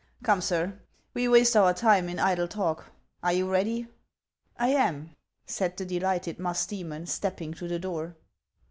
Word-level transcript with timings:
Come, 0.23 0.41
sir, 0.41 0.79
we 1.13 1.27
waste 1.27 1.55
our 1.55 1.75
time 1.75 2.09
in 2.09 2.17
idle 2.17 2.47
talk; 2.47 2.85
are 3.21 3.33
you 3.33 3.47
ready?"" 3.47 3.81
1 4.57 4.69
am," 4.71 5.11
said 5.45 5.77
the 5.77 5.85
delighted 5.85 6.39
Musdcemon, 6.39 7.07
stepping 7.07 7.53
to 7.53 7.67
the 7.67 7.77
door. 7.77 8.15